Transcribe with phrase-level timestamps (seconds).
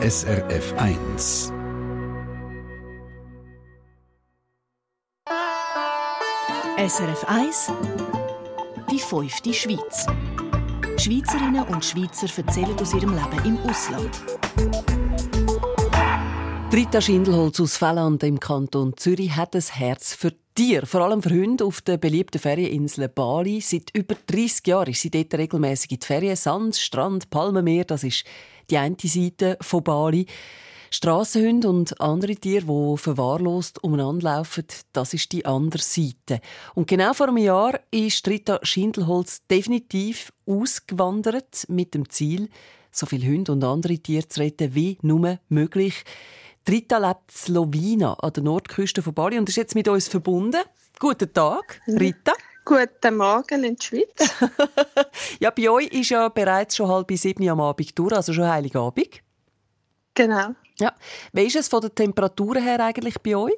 [0.00, 1.52] SRF 1.
[6.78, 7.72] SRF 1
[8.92, 10.06] Die fünfte Schweiz.
[10.98, 14.10] Schweizerinnen und Schweizer erzählen aus ihrem Leben im Ausland.
[16.72, 21.30] Rita Schindelholz aus Felland im Kanton Zürich hat ein Herz für Tiere, vor allem für
[21.30, 23.60] Hunde auf der beliebten Ferieninsel Bali.
[23.60, 26.36] Seit über 30 Jahren ist sie dort regelmäßig in die Ferien.
[26.36, 28.24] Sand, Strand, Palmenmeer, das ist
[28.70, 30.26] die eine Seite von Bali.
[30.90, 36.40] Strassenhunde und andere Tiere, die verwahrlost umeinander laufen, das ist die andere Seite.
[36.74, 42.48] Und genau vor einem Jahr ist Rita Schindelholz definitiv ausgewandert mit dem Ziel,
[42.90, 46.04] so viele Hunde und andere Tiere zu retten wie nur möglich.
[46.66, 50.62] Rita lebt in Slovina an der Nordküste von Bali und ist jetzt mit uns verbunden.
[50.98, 52.32] Guten Tag, Rita.
[52.68, 54.30] Guten Morgen in der Schweiz.
[55.40, 59.22] ja, bei euch ist ja bereits schon halb sieben am Abend durch, also schon Heiligabend.
[60.12, 60.50] Genau.
[60.78, 60.92] Ja.
[61.32, 63.54] Wie ist es von den Temperaturen her eigentlich bei euch?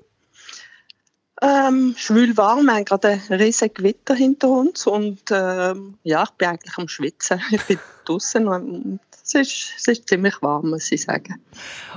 [1.42, 6.30] Ähm, schwül warm, wir haben gerade ein riesiges Gewitter hinter uns und ähm, ja, ich
[6.30, 7.42] bin eigentlich am Schwitzen.
[7.50, 11.42] Ich bin draußen und es ist, es ist ziemlich warm, muss ich sagen.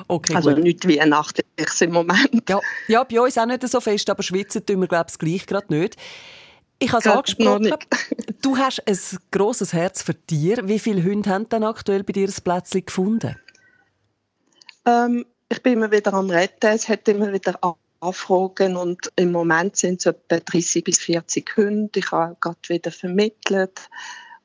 [0.08, 0.64] Okay, also gut.
[0.64, 1.46] nicht weihnachtlich
[1.82, 2.50] im Moment.
[2.50, 5.46] Ja, ja, bei uns auch nicht so fest, aber schwitzen tun wir, glaube ich, gleich
[5.46, 5.96] gerade nicht.
[6.80, 7.74] Ich habe es angesprochen,
[8.42, 8.98] du hast ein
[9.32, 10.68] grosses Herz für Tiere.
[10.68, 13.38] Wie viele Hunde haben denn aktuell bei dir ein Plätzchen gefunden?
[14.86, 17.58] Ähm, ich bin immer wieder am Retten, es hat immer wieder
[18.02, 22.00] Anfragen und im Moment sind es etwa 30 bis 40 Hunde.
[22.00, 23.90] Ich habe gerade wieder vermittelt.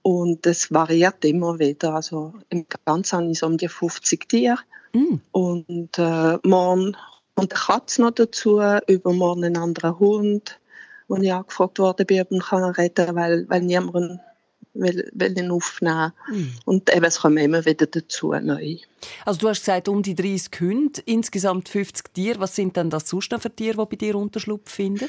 [0.03, 1.95] Und es variiert immer wieder.
[1.95, 4.59] Also im Ganzen ich so um die 50 Tiere.
[4.93, 5.17] Mm.
[5.33, 6.97] Und äh, morgen
[7.35, 10.59] kommt eine Katze noch dazu, übermorgen ein anderer Hund,
[11.09, 14.21] wo ich angefragt worden bin, ob ich kann retten weil, weil niemand
[14.75, 16.49] will, will ihn aufnehmen mm.
[16.65, 18.77] Und eben, es kommen immer wieder dazu neu.
[19.25, 22.41] Also du hast gesagt, um die 30 Hunde, insgesamt 50 Tiere.
[22.41, 25.09] Was sind denn das sonst noch für Tiere, die bei dir Unterschlupf finden?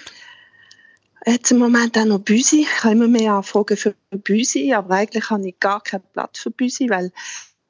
[1.25, 2.61] Jetzt im Moment auch noch Büsi.
[2.61, 6.51] Ich habe immer mehr Anfragen für Büsi, aber eigentlich habe ich gar keinen Platz für
[6.51, 7.11] Büsi, weil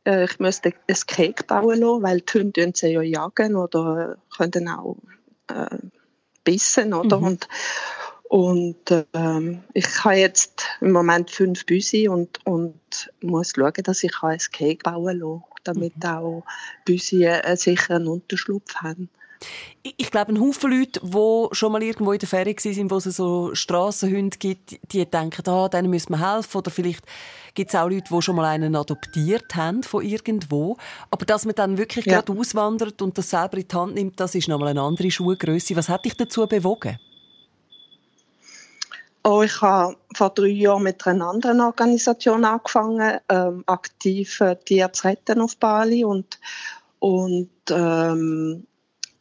[0.06, 4.70] äh, ich müsste ein Cake bauen lassen, weil die Hunde sie ja jagen oder können
[4.70, 4.98] auch
[5.48, 5.78] äh,
[6.44, 7.18] bissen, oder?
[7.18, 7.24] Mhm.
[7.26, 7.48] Und,
[8.30, 8.78] und
[9.14, 14.38] ähm, ich habe jetzt im Moment fünf Büsi und, und muss schauen, dass ich ein
[14.52, 16.10] Cake bauen kann, damit mhm.
[16.10, 16.44] auch
[16.86, 19.10] Büsi einen sicheren Unterschlupf haben.
[19.82, 23.06] Ich glaube, ein Haufen Leute, die schon mal irgendwo in der Ferie waren, wo es
[23.06, 26.58] so Strassenhunde gibt, die denken, ah, denen müssen wir helfen.
[26.60, 27.06] Oder vielleicht
[27.56, 30.78] gibt es auch Leute, die schon mal einen adoptiert haben von irgendwo.
[31.10, 32.22] Aber dass man dann wirklich ja.
[32.22, 35.76] gerade auswandert und das selber in die Hand nimmt, das ist nochmal eine andere Schuhgröße.
[35.76, 37.00] Was hat dich dazu bewogen?
[39.24, 45.08] Oh, ich habe vor drei Jahren mit einer anderen Organisation angefangen, ähm, aktiv Tiere zu
[45.08, 46.40] retten auf Bali und
[47.00, 48.68] und ähm,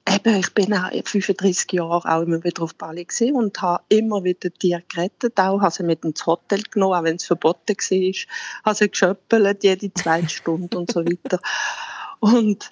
[0.08, 4.50] eben, ich bin auch 35 Jahre auch immer wieder auf Bali und habe immer wieder
[4.52, 8.12] Tiere gerettet, auch habe sie mit ins Hotel genommen, auch wenn es verboten war,
[8.64, 11.40] habe sie geschöppelt, jede zweite Stunde und so weiter.
[12.20, 12.70] Und,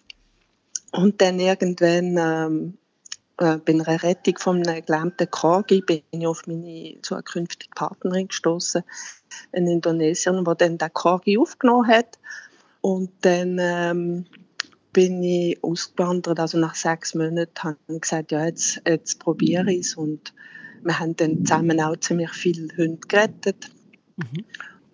[0.93, 2.86] und dann irgendwann ähm, äh,
[3.37, 8.83] bei einer Rettung von einem gelähmten Korgi bin ich auf meine zukünftige Partnerin gestoßen,
[9.53, 12.19] in Indonesien, die dann den Korgi aufgenommen hat.
[12.81, 14.27] Und dann ähm,
[14.93, 19.81] bin ich ausgewandert, also nach sechs Monaten habe ich gesagt, ja, jetzt, jetzt probiere ich
[19.81, 20.33] es und
[20.83, 23.71] wir haben dann zusammen auch ziemlich viele Hunde gerettet.
[24.17, 24.45] Mhm.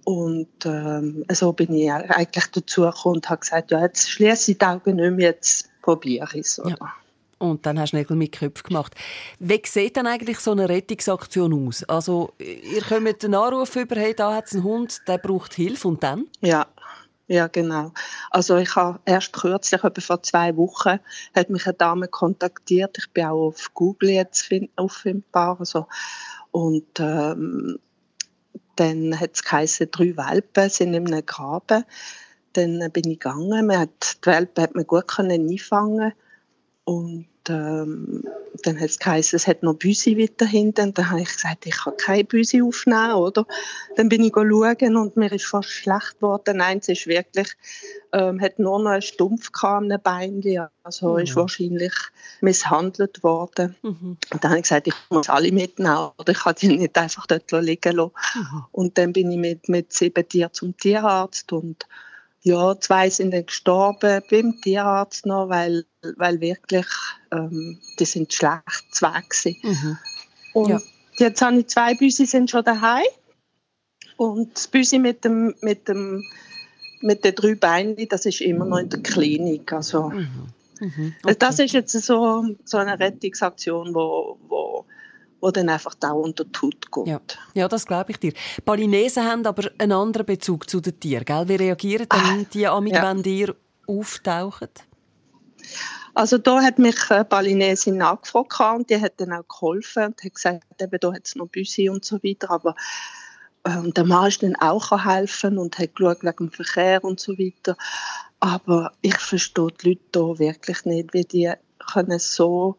[0.04, 4.58] Und ähm, so bin ich eigentlich dazu gekommen und habe gesagt, ja, jetzt schließe ich
[4.58, 6.60] die Augen nicht mehr, jetzt probiere ich es.
[6.64, 6.94] Ja.
[7.42, 8.94] Und dann hast du Nägel mit Köpfen gemacht.
[9.41, 11.82] Wie sieht dann eigentlich so eine Rettungsaktion aus?
[11.84, 15.88] Also, ihr kommt einen Anruf über, hey, da hat es einen Hund, der braucht Hilfe
[15.88, 16.26] und dann?
[16.41, 16.69] Ja,
[17.26, 17.91] ja, genau.
[18.31, 21.00] Also ich habe erst kürzlich, etwa vor zwei Wochen,
[21.34, 22.97] hat mich eine Dame kontaktiert.
[22.98, 25.56] Ich bin auch auf Google jetzt auffindbar.
[25.58, 25.88] Also,
[26.52, 27.81] und ähm,
[28.76, 31.84] dann hat es geheißen, drei Welpen sind in einem Graben.
[32.52, 33.66] Dann bin ich gegangen.
[33.66, 36.12] Man hat, die Welpen hat man gut können einfangen
[36.84, 38.25] und ähm,
[38.62, 40.94] dann hat es geheißen, es hat noch Büsi weiter hinten.
[40.94, 43.47] Dann habe ich gesagt, ich kann keine Büsi aufnehmen, oder?
[43.97, 46.59] Dann bin ich schauen und mir ist fast schlecht geworden.
[46.59, 47.49] Nein, es ist wirklich,
[48.12, 50.43] ähm, hat nur noch einen Stumpf am Bein,
[50.83, 51.19] also mhm.
[51.21, 51.94] ist wahrscheinlich
[52.41, 53.75] misshandelt worden.
[53.83, 54.17] Mhm.
[54.33, 57.27] Und dann habe ich gesagt, ich muss alle mitnehmen, oder ich kann die nicht einfach
[57.27, 58.12] dort liegen lassen.
[58.35, 58.65] Mhm.
[58.73, 61.87] Und dann bin ich mit, mit sieben Tieren zum Tierarzt und
[62.43, 65.85] ja, zwei sind dann gestorben beim Tierarzt noch, weil,
[66.17, 66.87] weil wirklich,
[67.31, 69.23] ähm, die sind schlecht zwei
[69.62, 69.99] mhm.
[70.55, 70.81] Und ja.
[71.19, 73.05] jetzt habe ich zwei Büsi sind schon daheim
[74.17, 76.25] und das Büsi mit dem, mit dem
[77.03, 79.73] mit den drei Beinen, das ist immer noch in der Klinik.
[79.73, 80.29] Also, mhm.
[80.81, 81.15] Mhm.
[81.23, 81.37] Okay.
[81.39, 84.62] Das ist jetzt so, so eine Rettungsaktion, wo, wo,
[85.43, 87.06] wo dann einfach dauernd unter die Haut geht.
[87.06, 87.21] Ja,
[87.53, 88.33] ja das glaube ich dir.
[88.65, 91.25] Balinesen haben aber einen anderen Bezug zu den Tieren.
[91.25, 91.49] Gell?
[91.49, 93.03] Wie reagieren denn ah, die amig, ja.
[93.03, 93.55] wenn ihr
[93.87, 94.69] auftauchen?
[96.15, 100.35] Also da hat mich eine Balinesin angefragt und die hat dann auch geholfen und hat
[100.35, 102.75] gesagt, eben, da hat es noch Büsi und so weiter, aber
[103.65, 107.33] ähm, der Mann ist dann auch helfen und hat geschaut wegen dem Verkehr und so
[107.33, 107.77] weiter.
[108.41, 111.53] Aber ich verstehe die Leute hier wirklich nicht, wie die
[111.93, 112.77] können so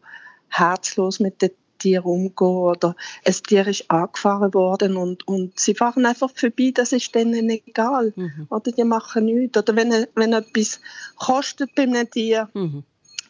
[0.48, 6.06] herzlos mit den Tieren umgehen oder ein Tier ist angefahren worden und, und sie fahren
[6.06, 8.12] einfach vorbei, das ist denen egal.
[8.16, 8.46] Mhm.
[8.50, 9.58] Oder die machen nichts.
[9.58, 10.80] Oder wenn, wenn etwas
[11.16, 12.84] kostet bei einem Tier, mhm.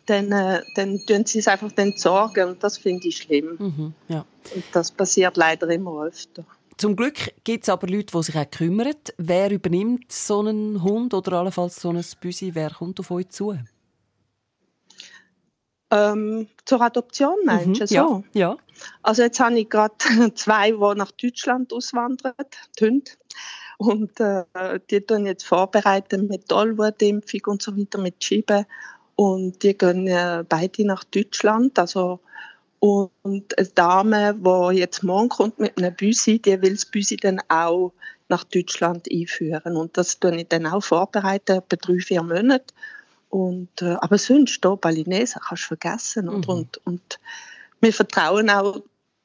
[0.07, 3.57] dann, äh, dann tun sie es einfach dann sorgen und das finde ich schlimm.
[3.59, 3.95] Mhm.
[4.09, 4.25] Ja.
[4.55, 6.45] Und das passiert leider immer öfter.
[6.77, 8.95] Zum Glück gibt es aber Leute, die sich auch kümmern.
[9.17, 12.51] Wer übernimmt so einen Hund oder allenfalls so ein Büsi?
[12.53, 13.57] Wer kommt auf euch zu?
[15.95, 17.85] Ähm, zur Adoption meinst du?
[17.85, 17.95] Mhm, so?
[17.95, 18.57] ja, ja.
[19.03, 19.95] Also jetzt habe ich gerade
[20.35, 22.35] zwei, die nach Deutschland auswandern,
[22.79, 23.11] die Hunde.
[23.79, 24.45] Und äh,
[24.91, 28.67] die tun jetzt vorbereiten mit Tollwutimpfung und so weiter, mit Schieben.
[29.17, 31.79] Und die gehen äh, beide nach Deutschland.
[31.79, 32.21] Also
[32.81, 37.41] und eine Dame, die jetzt morgen kommt mit einem Büsi, die will das Büsi dann
[37.49, 37.93] auch
[38.29, 39.77] nach Deutschland einführen.
[39.77, 42.75] Und das tue ich dann auch vorbereiten, etwa drei, vier Monate.
[43.35, 46.27] Und, äh, aber sonst, hier Balinese, kannst du vergessen.
[46.27, 46.45] Mhm.
[46.45, 47.19] Und, und
[47.81, 48.81] wir vertrauen auch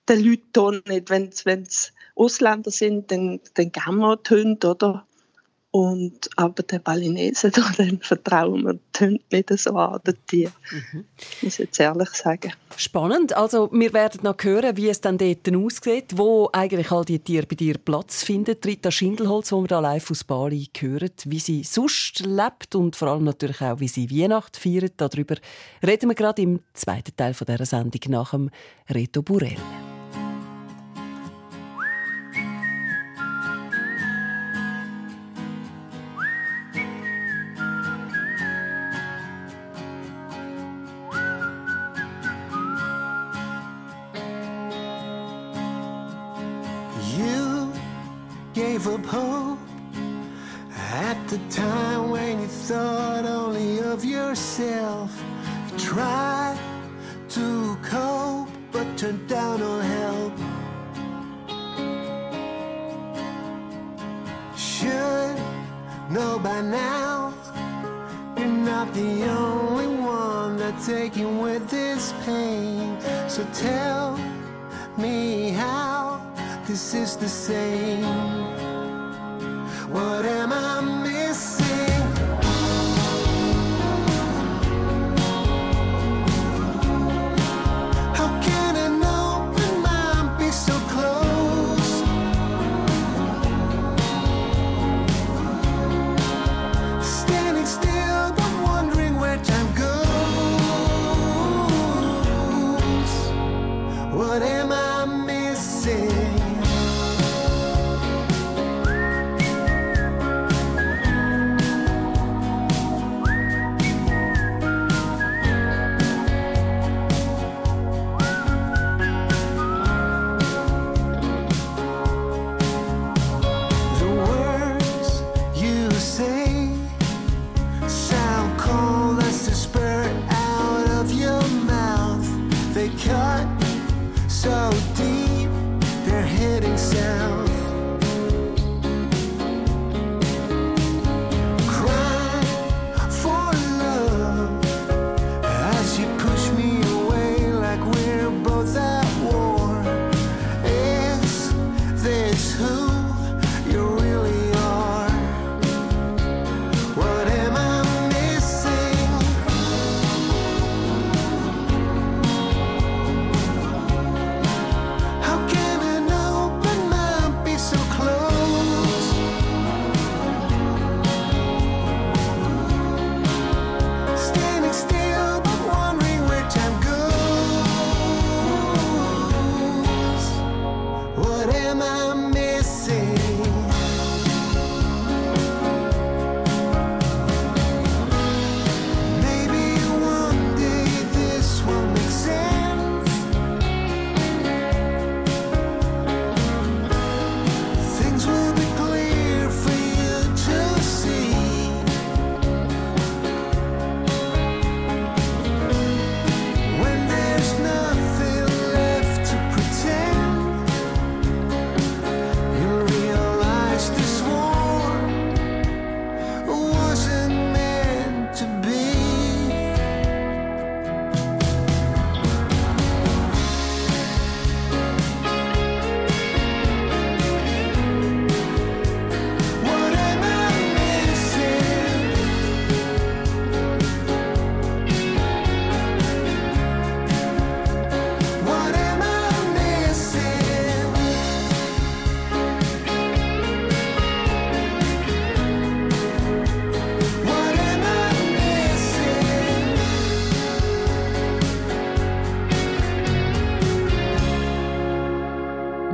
[0.09, 1.11] den Leuten nicht.
[1.11, 5.05] Wenn es Ausländer sind, dann, dann geben wir die Hunde, oder?
[5.71, 10.51] Und, aber der Balinese, dem vertrauen wir nicht so an, den Tier.
[10.71, 11.05] Mhm.
[11.43, 12.53] Muss ich jetzt ehrlich sagen.
[12.75, 13.37] Spannend.
[13.37, 17.45] Also, wir werden noch hören, wie es dann dort aussieht, wo eigentlich all die Tiere
[17.45, 18.55] bei dir Platz finden.
[18.65, 23.09] Rita Schindelholz, wo wir da live aus Bali hören, wie sie sonst lebt und vor
[23.09, 24.93] allem natürlich auch, wie sie Weihnachten feiert.
[24.97, 25.35] Darüber
[25.85, 28.49] reden wir gerade im zweiten Teil dieser Sendung nach dem
[28.89, 29.57] Reto Burell.
[58.99, 60.33] Turned down all help.
[64.57, 65.37] Should
[66.11, 67.33] know by now
[68.37, 72.99] you're not the only one that's taking with this pain.
[73.29, 74.17] So tell
[74.97, 76.19] me how
[76.67, 78.48] this is the same.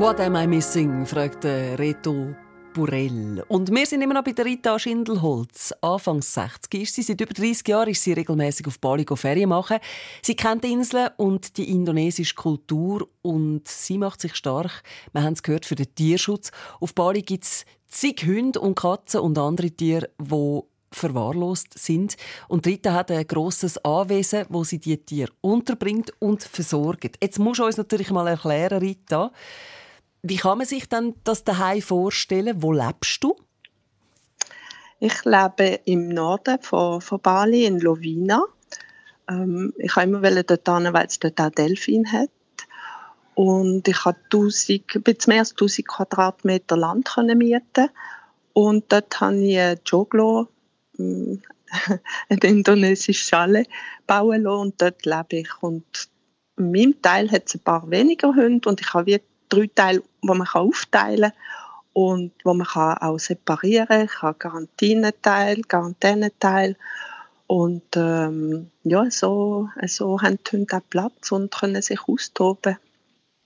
[0.06, 1.04] What am I missing?
[1.04, 2.36] fragt Reto
[2.76, 3.44] Burell.
[3.48, 5.74] Und wir sind immer noch bei der Rita Schindelholz.
[5.82, 7.02] Anfangs 60 ist sie.
[7.02, 9.80] Seit über 30 Jahren ist sie regelmäßig auf Bali Ferien machen.
[10.22, 15.34] Sie kennt die Inseln und die indonesische Kultur und sie macht sich stark, wir haben
[15.34, 16.52] es gehört, für den Tierschutz.
[16.80, 20.60] Auf Bali gibt es zig Hunde und Katzen und andere Tiere, die
[20.92, 22.16] verwahrlost sind.
[22.48, 27.18] Und Rita hat ein grosses Anwesen, wo sie die Tiere unterbringt und versorgt.
[27.20, 29.32] Jetzt musst du uns natürlich mal erklären, Rita,
[30.28, 32.62] wie kann man sich dann das daheim vorstellen?
[32.64, 33.36] Wo lebst du?
[35.00, 38.44] Ich lebe im Norden von, von Bali, in Lovina.
[39.30, 42.30] Ähm, ich wollte immer dort hin, weil es dort auch Delfin hat.
[43.36, 47.90] Und ich habe 1000, ein bisschen mehr als 1000 Quadratmeter Land können mieten.
[48.54, 50.48] Und dort habe ich ein Joglo,
[50.98, 51.42] ein
[52.30, 53.66] indonesisches Schale,
[54.08, 54.62] bauen lassen.
[54.62, 55.50] Und dort lebe ich.
[55.62, 56.10] Und
[56.58, 58.68] in meinem Teil hat es ein paar weniger Hunde.
[58.68, 61.40] Und ich habe drei Teile, die man aufteilen kann
[61.94, 64.06] und wo man kann auch separieren kann.
[64.06, 66.76] Ich habe Quarantäneteil, Quarantäneteil
[67.48, 72.78] und ähm, ja, so, so haben die Hunde auch Platz und können sich austoben.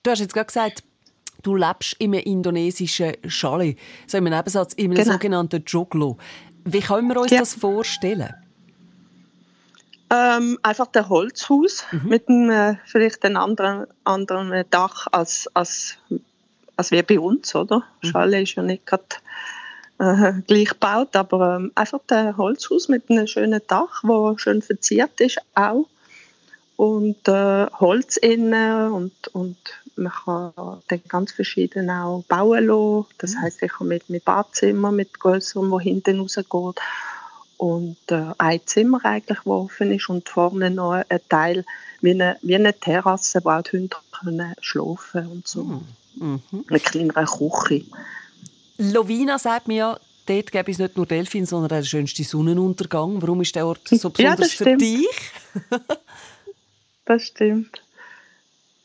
[0.02, 0.82] Du hast jetzt gerade gesagt,
[1.42, 3.76] du lebst im indonesischen Schale,
[4.06, 5.12] so im Nebensatz, im genau.
[5.12, 6.16] sogenannten Joglo.
[6.64, 7.40] Wie können wir uns ja.
[7.40, 8.34] das vorstellen?
[10.12, 12.08] Ähm, einfach der Holzhaus mhm.
[12.08, 15.98] mit einem, äh, vielleicht einem anderen, anderen Dach als, als,
[16.76, 17.84] als wie bei uns, oder?
[18.02, 18.08] Mhm.
[18.08, 19.04] Schale ist ja nicht gerade
[20.00, 25.20] äh, gleich gebaut, aber ähm, einfach der Holzhaus mit einem schönen Dach, wo schön verziert
[25.20, 25.86] ist auch
[26.76, 29.58] und äh, Holz innen und, und
[29.96, 30.52] man kann
[30.88, 33.06] dann ganz verschieden auch bauen lassen.
[33.18, 33.42] Das mhm.
[33.42, 36.80] heißt, ich habe mit, mit Badzimmer, mit größerem, wo hinten rausgeht
[37.60, 41.66] und äh, ein Zimmer eigentlich, wo offen ist und vorne noch ein Teil
[42.00, 45.64] wie eine, wie eine Terrasse, wo auch die Hunde können schlafen und so.
[46.14, 46.40] Mhm.
[46.50, 46.64] mhm.
[46.70, 47.84] Eine kleinere Küche.
[48.78, 53.20] Lovina sagt mir ja, dort gäbe es nicht nur Delfin, sondern auch den schönsten Sonnenuntergang.
[53.20, 55.32] Warum ist der Ort so besonders ja, für dich?
[57.04, 57.82] das stimmt.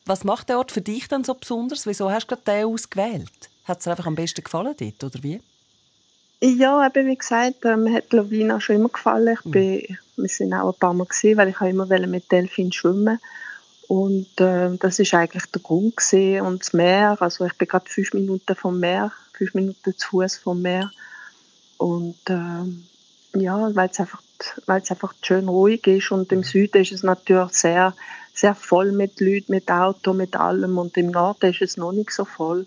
[0.06, 1.88] Was macht der Ort für dich dann so besonders?
[1.88, 3.50] Wieso hast du gerade den ausgewählt?
[3.64, 5.40] Hat es dir einfach am besten gefallen dort, oder wie?
[6.42, 9.36] Ja, eben wie gesagt, mir hat Lovina schon immer gefallen.
[9.40, 9.52] Ich mhm.
[9.52, 13.20] bin, wir sind auch ein paar Mal gesehen, weil ich immer mit Delfin schwimmen
[13.88, 16.42] und äh, das ist eigentlich der Grund gewesen.
[16.46, 17.18] und das Meer.
[17.20, 20.92] Also ich bin gerade fünf Minuten vom Meer, fünf Minuten zu Fuß vom Meer
[21.78, 24.22] und äh, ja, weil es einfach,
[24.66, 27.94] weil es einfach schön ruhig ist und im Süden ist es natürlich sehr
[28.36, 32.12] sehr voll mit Leuten, mit Auto, mit allem und im Norden ist es noch nicht
[32.12, 32.66] so voll.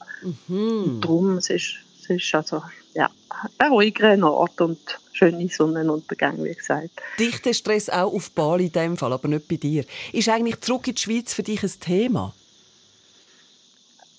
[0.49, 0.83] Mhm.
[0.83, 2.63] Und darum, es ist, es ist also
[2.99, 3.11] ja,
[3.59, 4.79] ein ruhigerer Ort und
[5.13, 6.91] schöne Sonnenuntergang, wie gesagt.
[7.19, 9.85] Dichter Stress auch auf Bali in dem Fall, aber nicht bei dir.
[10.13, 12.35] Ist eigentlich zurück in die Schweiz für dich ein Thema?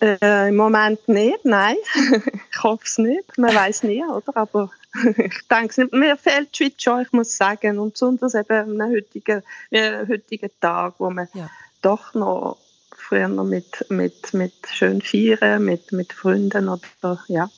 [0.02, 1.76] Äh, Im Moment nicht, nein.
[2.52, 3.38] ich hoffe es nicht.
[3.38, 4.38] Man weiß nie, oder?
[4.38, 4.72] Aber
[5.18, 5.92] ich denke es nicht.
[5.92, 7.80] Mir fehlt die Schweiz schon, ich muss sagen.
[7.80, 11.50] Und besonders eben am heutigen, äh, heutigen Tag, wo man ja.
[11.82, 12.58] doch noch
[12.96, 17.50] früher noch mit, mit, mit schön feiern, mit, mit Freunden oder ja,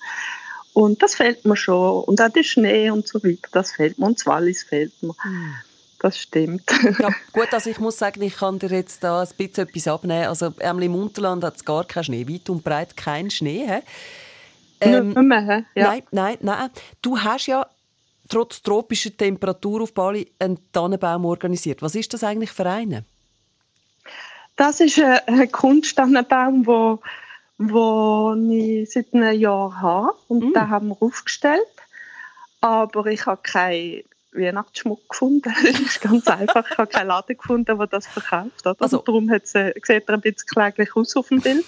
[0.74, 2.04] und das fällt mir schon.
[2.04, 4.06] Und auch der Schnee und so weiter, das fällt mir.
[4.06, 5.16] Und das Wallis fällt mir.
[5.24, 5.54] Mhm.
[6.00, 6.64] Das stimmt.
[7.00, 10.26] Ja, gut, also ich muss sagen, ich kann dir jetzt da ein bisschen etwas abnehmen.
[10.26, 13.68] Also im Unterland hat es gar keinen Schnee, weit und breit keinen Schnee.
[13.68, 13.82] He?
[14.80, 15.90] Ähm, mehr, ja.
[15.90, 16.70] Nein, nein, nein.
[17.04, 17.68] Du hast ja
[18.28, 21.84] trotz tropischer Temperatur auf Bali einen Tannenbaum organisiert.
[21.84, 23.06] Was ist das eigentlich für einen?
[24.56, 27.00] Das ist ein Kunsttannenbaum, der
[27.70, 30.14] wo ich seit einem Jahr habe.
[30.28, 30.54] Und mm.
[30.54, 31.68] den haben wir aufgestellt.
[32.62, 34.04] Aber ich habe keinen
[34.34, 35.54] Weihnachtsschmuck gefunden.
[35.64, 36.70] Das ist ganz einfach.
[36.70, 38.66] Ich habe keinen Laden gefunden, der das verkauft.
[38.66, 38.76] Oder?
[38.80, 41.66] Also, darum äh, sieht er ein bisschen kläglich aus auf dem Bild.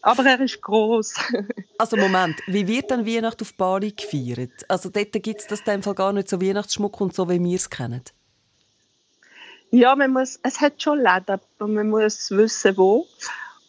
[0.00, 1.14] Aber er ist groß.
[1.78, 4.64] also Moment, wie wird dann Weihnachten auf Bali gefeiert?
[4.68, 7.42] Also dort gibt es das in dem Fall gar nicht so Weihnachtsschmuck und so, wie
[7.42, 8.02] wir es kennen.
[9.70, 13.06] Ja, man muss, es hat schon Läden, aber man muss wissen, wo.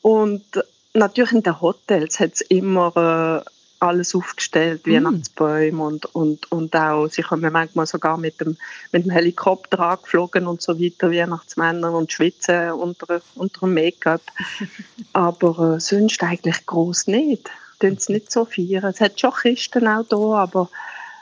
[0.01, 0.45] Und
[0.93, 4.91] natürlich in den Hotels hat es immer äh, alles aufgestellt, mm.
[4.91, 8.57] Weihnachtsbäume und, und, und auch, sie kommen manchmal sogar mit dem,
[8.91, 14.21] mit dem Helikopter angeflogen und so weiter, Weihnachtsmänner und schwitzen unter, unter dem Make-up.
[15.13, 17.49] aber äh, sonst eigentlich groß nicht.
[17.79, 18.85] Tun sie nicht so feiern.
[18.85, 20.69] Es hat schon Christen auch da, aber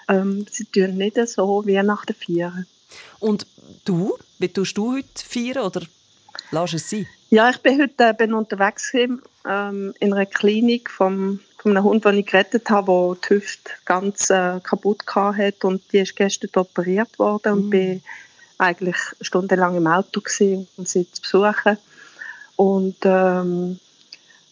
[0.07, 2.65] ähm, sie tun nicht so Weihnachten feiern.
[3.19, 3.45] Und
[3.85, 5.81] du, wie tust du heute feiern oder
[6.51, 7.07] lass es sein?
[7.29, 12.05] Ja, ich bin heute eben unterwegs gewesen, ähm, in einer Klinik vom, von einem Hund,
[12.05, 16.49] den ich gerettet habe, der die Hüfte ganz äh, kaputt hatte und die ist gestern
[16.55, 17.69] operiert worden und mm.
[17.69, 18.03] bin
[18.57, 21.77] eigentlich stundenlang im Auto gewesen, um sie zu besuchen.
[22.55, 23.79] Und ähm,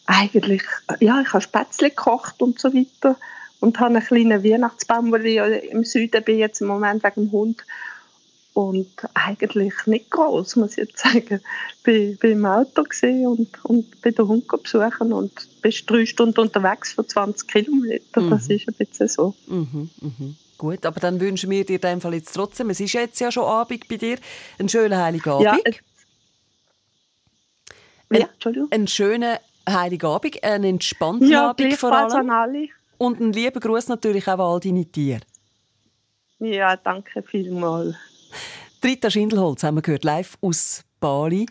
[0.05, 0.63] eigentlich,
[0.99, 3.17] ja, ich habe Spätzle gekocht und so weiter
[3.59, 5.37] und habe einen kleinen Weihnachtsbaum, weil ich
[5.71, 7.63] im Süden bin jetzt im Moment wegen dem Hund
[8.55, 11.41] und eigentlich nicht groß, muss ich jetzt sagen.
[11.85, 12.83] Ich war im Auto
[13.27, 18.21] und, und bin den Hund besuchen und bist drei Stunden unterwegs für 20 Kilometer.
[18.21, 18.29] Mhm.
[18.29, 19.35] Das ist ein bisschen so.
[19.47, 20.35] Mhm, mhm.
[20.57, 23.29] Gut, aber dann wünschen wir dir in dem Fall jetzt trotzdem, es ist jetzt ja
[23.29, 24.17] schon Abend bei dir,
[24.57, 25.43] einen schönen Heiligen Abend.
[25.43, 25.73] Ja, äh,
[28.19, 28.71] ja Entschuldigung.
[28.71, 32.13] Einen schönen Heiligen Abend, einen entspannten ja, Abend vor allem.
[32.13, 32.69] An alle.
[32.97, 35.19] Und einen lieben Gruß natürlich auch an all deine Tiere.
[36.39, 37.95] Ja, danke vielmals.
[38.83, 41.45] Rita Schindelholz haben wir gehört, live aus Bali.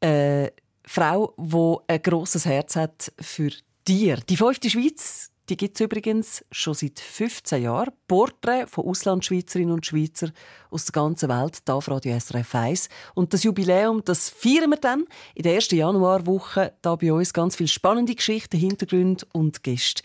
[0.00, 0.52] Eine
[0.84, 3.50] Frau, die ein grosses Herz hat für
[3.84, 4.20] Tiere.
[4.28, 7.92] Die fünfte Schweiz die gibt es übrigens schon seit 15 Jahren.
[8.06, 10.30] Porträts von Auslandschweizerinnen und Schweizer
[10.70, 12.88] aus der ganzen Welt, hier auf Radio SRF 1.
[13.14, 16.74] Und das Jubiläum, das feiern wir dann in der ersten Januarwoche.
[16.80, 20.02] Da bei uns ganz viele spannende Geschichten, Hintergründe und Gäste.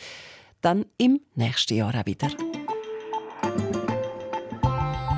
[0.62, 2.30] Dann im nächsten Jahr auch wieder.